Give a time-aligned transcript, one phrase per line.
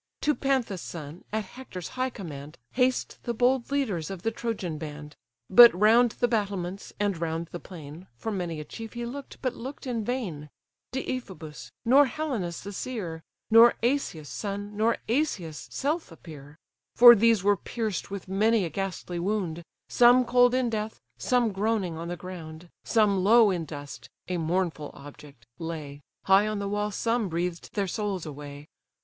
[0.21, 5.15] To Panthus' son, at Hector's high command Haste the bold leaders of the Trojan band:
[5.47, 9.53] But round the battlements, and round the plain, For many a chief he look'd, but
[9.53, 10.49] look'd in vain;
[10.91, 16.57] Deiphobus, nor Helenus the seer, Nor Asius' son, nor Asius' self appear:
[16.95, 21.95] For these were pierced with many a ghastly wound, Some cold in death, some groaning
[21.95, 26.89] on the ground; Some low in dust, (a mournful object) lay; High on the wall
[26.89, 28.67] some breathed their souls away.